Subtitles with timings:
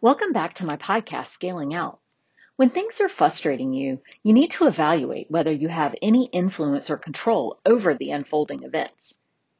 [0.00, 2.00] Welcome back to my podcast, Scaling Out.
[2.56, 6.96] When things are frustrating you, you need to evaluate whether you have any influence or
[6.96, 9.16] control over the unfolding events.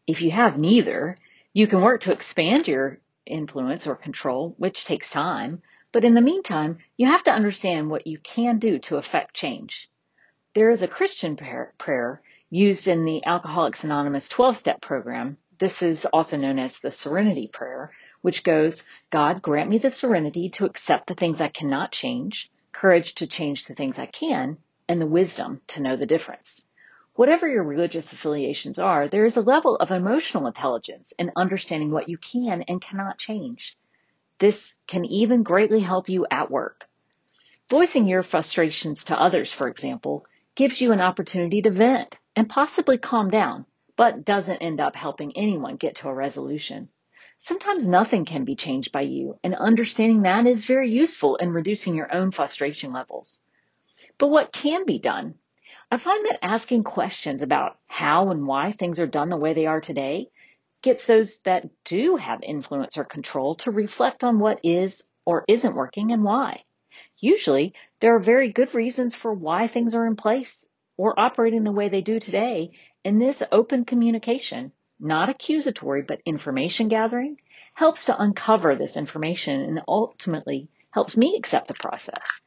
[0.09, 1.17] If you have neither,
[1.53, 5.63] you can work to expand your influence or control, which takes time.
[5.93, 9.89] But in the meantime, you have to understand what you can do to affect change.
[10.55, 12.21] There is a Christian prayer
[12.53, 15.39] used in the Alcoholics Anonymous 12 step program.
[15.59, 20.51] This is also known as the Serenity Prayer, which goes, God grant me the serenity
[20.51, 25.01] to accept the things I cannot change, courage to change the things I can, and
[25.01, 26.67] the wisdom to know the difference.
[27.15, 32.11] Whatever your religious affiliations are, there is a level of emotional intelligence in understanding what
[32.11, 33.79] you can and cannot change.
[34.39, 36.87] This can even greatly help you at work.
[37.71, 42.99] Voicing your frustrations to others, for example, gives you an opportunity to vent and possibly
[42.99, 46.89] calm down, but doesn't end up helping anyone get to a resolution.
[47.39, 51.95] Sometimes nothing can be changed by you, and understanding that is very useful in reducing
[51.95, 53.41] your own frustration levels.
[54.17, 55.35] But what can be done?
[55.91, 59.67] I find that asking questions about how and why things are done the way they
[59.67, 60.31] are today
[60.83, 65.75] gets those that do have influence or control to reflect on what is or isn't
[65.75, 66.63] working and why.
[67.19, 70.62] Usually, there are very good reasons for why things are in place
[70.97, 72.73] or operating the way they do today,
[73.05, 77.37] and this open communication not accusatory, but information gathering,
[77.75, 82.43] helps to uncover this information and ultimately helps me accept the process.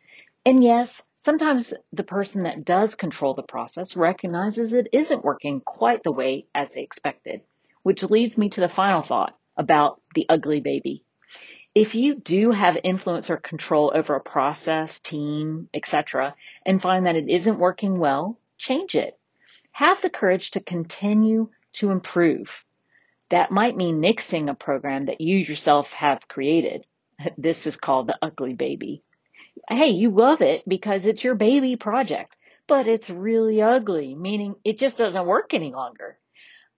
[0.45, 6.03] And yes, sometimes the person that does control the process recognizes it isn't working quite
[6.03, 7.41] the way as they expected,
[7.83, 11.03] which leads me to the final thought about the ugly baby.
[11.75, 16.33] If you do have influence or control over a process, team, etc.,
[16.65, 19.19] and find that it isn't working well, change it.
[19.73, 22.63] Have the courage to continue to improve.
[23.27, 26.85] That might mean nixing a program that you yourself have created.
[27.37, 29.03] This is called the ugly baby.
[29.67, 32.33] Hey, you love it because it's your baby project,
[32.67, 36.17] but it's really ugly, meaning it just doesn't work any longer.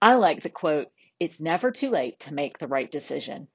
[0.02, 0.88] I like the quote,
[1.20, 3.46] it's never too late to make the right decision.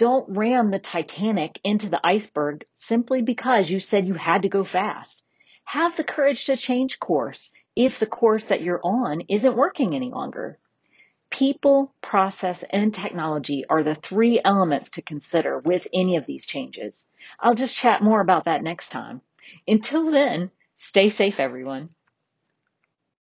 [0.00, 4.64] Don't ram the Titanic into the iceberg simply because you said you had to go
[4.64, 5.22] fast.
[5.64, 10.08] Have the courage to change course if the course that you're on isn't working any
[10.08, 10.58] longer.
[11.28, 17.06] People, process, and technology are the three elements to consider with any of these changes.
[17.38, 19.20] I'll just chat more about that next time.
[19.68, 21.90] Until then, stay safe, everyone.